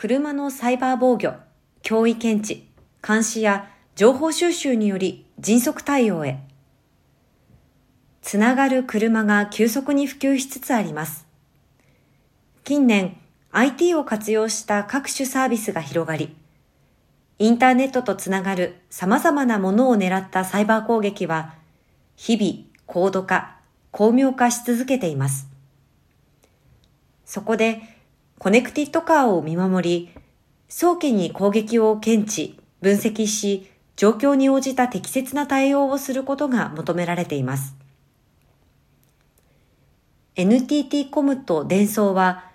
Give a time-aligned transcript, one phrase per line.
[0.00, 1.34] 車のサイバー防御、
[1.82, 2.66] 脅威検知、
[3.06, 6.38] 監視や情報収集により迅速対応へ。
[8.22, 11.26] つながる車が急速に普及しつつあります。
[12.64, 13.18] 近年、
[13.52, 16.34] IT を活用した各種サービスが広がり、
[17.38, 21.56] インターネットとつながる様々なものを狙ったサイバー攻撃は、
[22.16, 23.58] 日々高度化、
[23.90, 25.46] 巧妙化し続けています。
[27.26, 27.99] そこで、
[28.40, 30.10] コネクティッドカーを見守り、
[30.66, 37.76] 早期に攻撃を検知、分析し、状況に応じた適切な対応をすることが求められています。
[40.36, 42.46] NTT コムとデンソーは、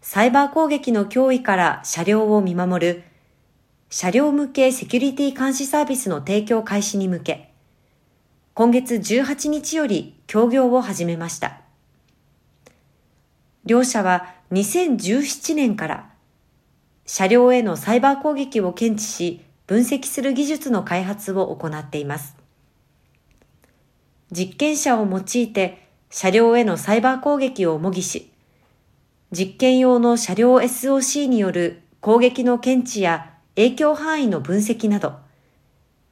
[0.00, 3.04] サイバー攻撃の脅威から車両を見守る
[3.90, 7.52] 車両向けセキュリティ監視サービスの提供開始に向け、
[8.54, 11.60] 今月18日より協業を始めました。
[13.64, 16.10] 両社は2017年から
[17.04, 22.36] 車両へのサイバー攻撃を検知し分析する技術の開発を行っています。
[24.30, 28.30] 実験者を用いて車両へのサイバー攻撃を模擬し、
[29.30, 35.16] 実験用の車両 SOC による攻撃の検知や影響範囲の分析など、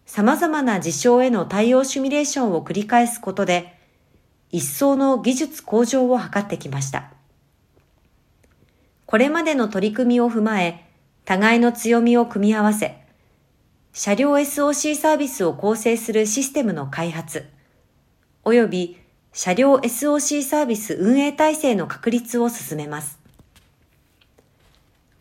[0.05, 3.79] 様々な事象への対応シミュレーションを繰り返すことで、
[4.51, 7.16] 一層の技術向上を図ってきました。
[9.07, 10.85] これまでの取り組みを踏まえ、
[11.25, 12.99] 互いの強みを組み合わせ、
[13.93, 17.47] 車両 SOC サービスを構成するシステムの開発、
[18.45, 18.99] 及び
[19.33, 23.21] 車両 SOC サービス運営体制の確立を進めます。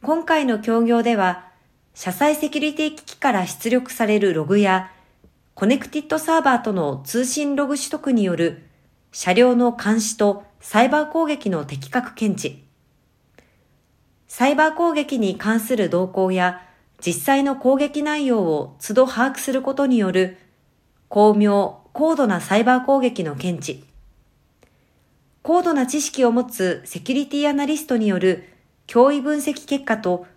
[0.02, 1.46] 今回の協業では、
[1.94, 4.92] 車載セキュリティ機器から出力されるログや、
[5.54, 8.64] コネクティッドサーバーとの通信ログ取得による
[9.12, 12.65] 車両の監視とサイバー攻撃の的確検知、
[14.38, 16.62] サイバー攻撃に関する動向や
[17.00, 20.36] 実際の攻撃内容を都度把握することによる
[21.08, 23.86] 巧妙、高度なサイバー攻撃の検知、
[25.42, 28.44] 高度な知識を持つセキュリティアナリストによる
[28.88, 30.28] 脅威分析結果と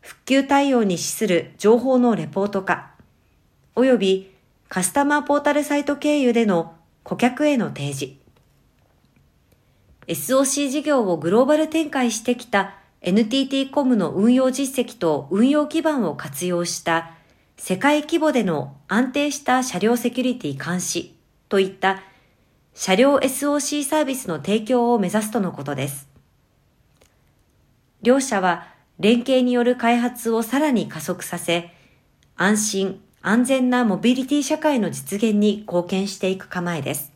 [0.00, 2.92] 復旧対応に資する情報のレポート化、
[3.74, 4.32] 及び
[4.68, 8.14] カスタマーポータルサイト経由での顧客への提示。
[10.06, 17.12] SOC 事業をグローバル展開してきた NTT コムの運用実績と運用基盤を活用した
[17.56, 21.16] 世界規模での安定した車両セキュリティ監視
[21.48, 22.02] といった
[22.74, 26.08] 車両 SOC サービスの提供を目指すとのことです。
[28.02, 28.66] 両社は
[28.98, 31.70] 連携による開発をさらに加速させ、
[32.36, 37.09] 安心、安全なモビリティ社会の実現に貢献していく構えです。